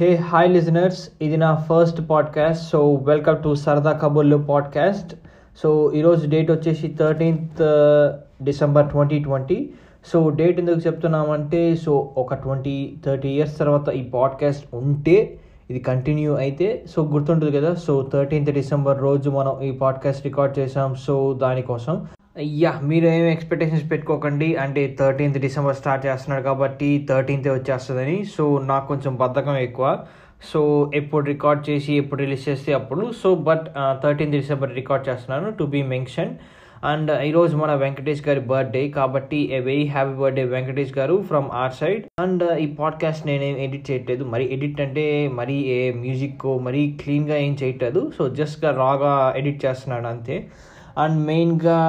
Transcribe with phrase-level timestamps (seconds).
[0.00, 5.14] Hey hi listeners ఇది నా first podcast so welcome to Sarada Kaburlu podcast
[5.62, 7.62] so ఈరోజు date వచ్చేసి thirteenth
[8.44, 9.70] December twenty twenty
[10.06, 15.38] so date ఎందుకు చెప్తున్నామంటే so ఒక ట్వంటీ థర్టీ ఇయర్స్ తర్వాత ఈ పాడ్కాస్ట్ ఉంటే
[15.74, 20.94] ఇది కంటిన్యూ అయితే సో గుర్తుంటుంది కదా సో థర్టీన్త్ డిసెంబర్ రోజు మనం ఈ పాడ్కాస్ట్ రికార్డ్ చేసాం
[20.94, 21.94] సో దానికోసం.
[22.38, 28.88] యా మీరు ఏం ఎక్స్పెక్టేషన్స్ పెట్టుకోకండి అంటే థర్టీన్త్ డిసెంబర్ స్టార్ట్ చేస్తున్నాడు కాబట్టి థర్టీన్త్ వచ్చేస్తుందని సో నాకు
[28.88, 29.88] కొంచెం బద్ధకం ఎక్కువ.
[30.52, 33.66] సో ఎప్పుడు రికార్డ్ చేసి ఎప్పుడు రిలీజ్ చేస్తే అప్పుడు so but
[34.02, 36.32] thirteenth December record చేస్తున్నాను టు బీ మెన్షన్
[36.90, 41.72] అండ్ ఈరోజు మన వెంకటేష్ గారి బర్త్డే కాబట్టి a very happy birthday Venkatesh గారు from our
[41.72, 44.24] side and uh, ఈ పాడ్కాస్ట్ నేనేం ఎడిట్ చేయట్లేదు.
[44.24, 48.12] మరి ఎడిట్ అంటే మరీ ఏ మ్యూజిక్ మరీ క్లీన్గా ఏం చేయట్లేదు.
[48.18, 50.36] సో జస్ట్గా రాగా ఎడిట్ చేస్తున్నాను అంతే.
[50.98, 51.80] అండ్ మెయిన్గా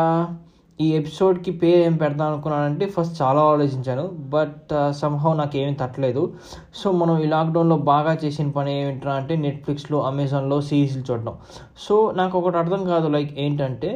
[0.80, 4.08] ఈ ఎపిసోడ్కి పేరు ఏం పెడదాం అనుకున్నానంటే ఫస్ట్ చాలా ఆలోచించాను.
[4.36, 6.34] బట్ సంహౌ నాకు ఏమీ తట్టలేదు.
[6.76, 11.36] సో మనం ఈ లాక్డౌన్లో బాగా చేసిన పని ఏమిటా అంటే నెట్ఫ్లిక్స్లో అమెజాన్లో సిరీస్లు చూడడం.
[11.78, 13.08] సో నాకు ఒకటి అర్థం కాదు.
[13.08, 13.92] లైక్ ఏంటంటే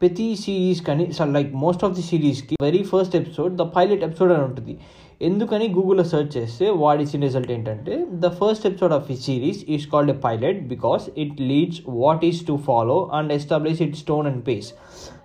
[0.00, 4.44] ప్రతి సిరీస్ కానీ like most of the సిరీస్కి very first episode the pilot episode అని
[4.44, 4.78] ఉంటుంది.
[5.22, 9.86] ఎందుకని గూగుల్లో సెర్చ్ చేస్తే వాట్ ఇచ్చిన రిజల్ట్ ఏంటంటే ద ఫస్ట్ ఎపిసోడ్ ఆఫ్ ఈ series is
[9.86, 14.46] called a pilot because it leads what is to follow and establish it stone and
[14.48, 14.70] pace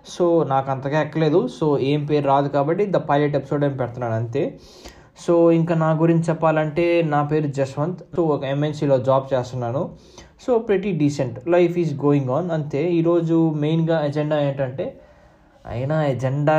[0.08, 1.48] so నాకు అంతగా ఎక్కలేదు.
[1.48, 4.60] సో ఏం పేరు రాదు కాబట్టి ద పైలట్ ఎపిసోడ్ అని పెడుతున్నాను అంతే.
[5.18, 8.00] సో ఇంకా నా గురించి చెప్పాలంటే నా పేరు జస్వంత్.
[8.16, 9.90] సో ఒక ఎంఎన్సీలో జాబ్ చేస్తున్నాను.
[10.46, 12.92] సో ప్రతి decent life is going on అంతే.
[12.92, 15.00] ఈరోజు మెయిన్గా ఎజెండా ఏంటంటే
[15.66, 16.56] అయినా ఎజెండా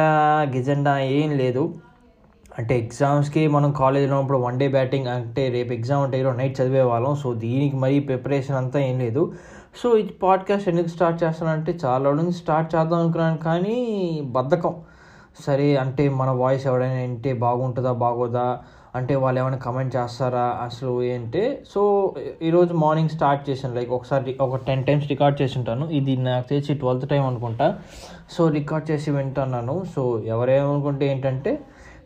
[0.56, 1.76] గిజెండా ఏం లేదు.
[2.58, 6.82] అంటే ఎగ్జామ్స్కి మనం కాలేజ్లో ఉన్నప్పుడు వన్ డే బ్యాటింగ్ అంటే రేపు ఎగ్జామ్ అంటే ఈరోజు నైట్ చదివే
[6.82, 7.16] వాళ్ళం.
[7.16, 9.34] సో దీనికి మరీ ప్రిపరేషన్ అంతా ఏం లేదు.
[9.84, 13.78] సో ఈ పాడ్కాస్ట్ ఎందుకు స్టార్ట్ చేస్తానంటే చాలా నుంచి స్టార్ట్ చేద్దాం అనుకున్నాను కానీ
[14.26, 14.76] బద్ధకం.
[15.46, 18.60] సరే అంటే మన వాయిస్ ఎవడైనా వింటే బాగుంటుందా బాగోదా?
[18.96, 20.60] అంటే వాళ్ళు ఏమైనా కమెంట్ చేస్తారా?
[20.62, 21.64] అసలు ఏంటే?
[21.70, 23.76] సో ఈరోజు మార్నింగ్ స్టార్ట్ చేశాను.
[23.76, 27.80] లైక్ ఒకసారి ఒక టెన్ టైమ్స్ రికార్డ్ చేసి ఉంటాను ఇది నాకు తెలిసి ట్వెల్త్ టైం అనుకుంటా.
[28.32, 29.86] సో రికార్డ్ చేసి వింటున్నాను.
[29.96, 31.60] సో ఎవరేమనుకుంటే ఏంటంటే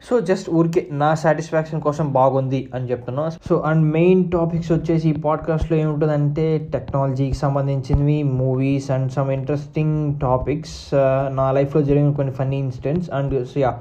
[0.10, 3.30] సో జస్ట్ ఊరికే నా సాటిస్ఫాక్షన్ కోసం బాగుంది అని చెప్తున్నా.
[3.50, 10.78] సో అండ్ మెయిన్ టాపిక్స్ వచ్చేసి ఈ పాడ్కాస్ట్లో ఏముంటుందంటే టెక్నాలజీకి సంబంధించినవి movies and some interesting topics
[11.36, 13.72] నా లైఫ్లో జరిగిన కొన్ని ఫన్నీ ఇన్సిడెంట్స్ అండ్ యా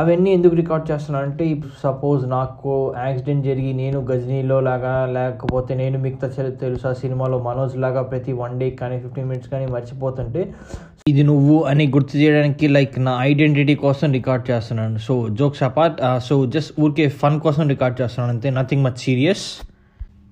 [0.00, 1.46] అవన్నీ ఎందుకు రికార్డ్ చేస్తున్నాను అంటే
[1.82, 2.70] సపోజ్ నాకు
[3.06, 6.28] యాక్సిడెంట్ జరిగి నేను గజనీలో లాగా లేకపోతే నేను మిగతా
[6.62, 10.42] తెలుసా సినిమాలో మనోజ్ లాగా ప్రతి వన్ డే కానీ ఫిఫ్టీన్ మినిట్స్ కానీ మర్చిపోతుంటే
[11.10, 14.98] ఇది నువ్వు అని గుర్తు చేయడానికి లైక్ నా ఐడెంటిటీ కోసం రికార్డ్ చేస్తున్నాను.
[15.06, 15.98] So jokes apart
[16.28, 18.34] so just ఊరికే ఫన్ కోసం రికార్డ్ చేస్తున్నాను.
[18.36, 19.44] అంతే నథింగ్ మచ్ సీరియస్.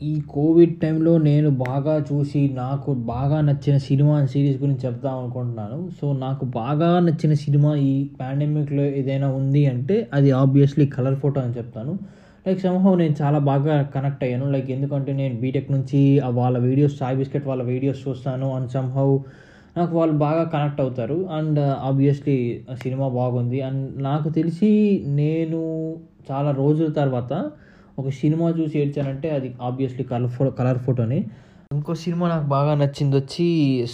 [0.03, 5.91] ఈ కోవిడ్ టైంలో నేను బాగా చూసి నాకు బాగా నచ్చిన సినిమా సిరీస్ గురించి చెప్దాం అనుకుంటున్నాను.
[6.00, 11.53] సో నాకు బాగా నచ్చిన సినిమా ఈ పాండమిక్లో ఏదైనా ఉంది అంటే అది ఆబ్వియస్లీ కలర్ ఫోటో అని
[11.59, 11.99] చెప్తాను.
[12.47, 14.50] లైక్ సంహవ్ నేను చాలా బాగా కనెక్ట్ అయ్యాను.
[14.50, 19.21] లైక్ ఎందుకంటే నేను బీటెక్ నుంచి వాళ్ళ వీడియోస్ సాయి బిస్కెట్ వాళ్ళ వీడియోస్ చూస్తాను అండ్ సంహవ్
[19.77, 21.28] నాకు వాళ్ళు బాగా కనెక్ట్ అవుతారు.
[21.33, 23.60] అండ్ ఆబ్వియస్లీ సినిమా బాగుంది.
[23.60, 25.60] అండ్ నాకు తెలిసి నేను
[26.31, 27.33] చాలా రోజుల తర్వాత
[28.00, 31.19] ఒక సినిమా చూసి ఏడ్చానంటే అది ఆబ్వియస్లీ కలర్ ఫోటో కలర్ ఫోటోని
[31.75, 33.47] ఇంకో సినిమా నాకు బాగా నచ్చింది వచ్చి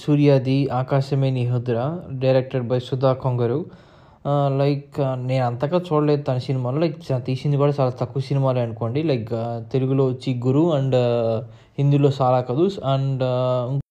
[0.03, 1.78] సూర్యాది Aakasame Nee Haddura
[2.22, 3.59] directed by Sudha Kongara.
[4.61, 4.97] Like
[5.28, 6.97] నేను అంతగా చూడలేదు తన సినిమాలో లైక్
[7.27, 9.00] తీసింది కూడా చాలా తక్కువ సినిమాలే అనుకోండి.
[9.11, 9.34] లైక్
[9.72, 10.97] తెలుగులో వచ్చి గురు అండ్
[11.78, 13.22] హిందీలో సాలా కదూస్ అండ్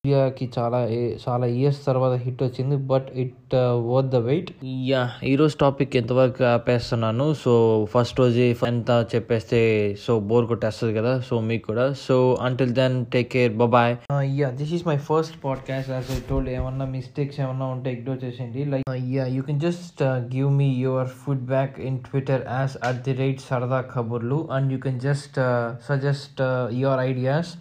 [0.06, 0.80] ఇండియాకి చాలా
[1.24, 3.54] చాలా ఇయర్స్ తర్వాత హిట్ వచ్చింది but it
[3.92, 4.50] worth the wait
[4.90, 5.00] yeah
[5.32, 7.26] ఈరోజు టాపిక్ ఎంతవరకు ఆపేస్తున్నాను?
[7.44, 7.52] సో
[7.94, 9.60] ఫస్ట్ రోజు ఎంత చెప్పేస్తే
[10.04, 11.86] సో బోర్ కొట్టేస్తుంది కదా సో మీకు కూడా.
[12.06, 12.16] So
[12.48, 13.96] until then take care bye
[14.42, 18.64] yeah this is my first podcast as I told ఏమన్నా మిస్టేక్స్ ఏమన్నా ఉంటే ఇగ్నోర్ చేసేయండి.
[18.74, 20.04] Like yeah you can just
[20.36, 21.12] give me your
[21.54, 25.40] feedback in Twitter as at the rate Sarada Kaburlu and you can just
[25.90, 26.44] suggest
[26.84, 27.54] your ideas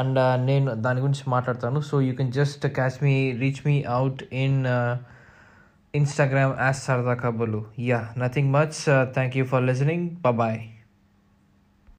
[0.00, 1.80] and నేను దాని గురించి మాట్లాడతాను.
[1.80, 4.60] So you can just catch me reach me out in
[5.94, 7.60] Instagram as Sarada Kaburlu
[7.90, 8.78] yeah nothing much
[9.14, 10.08] thank you for listening
[10.40, 10.60] bye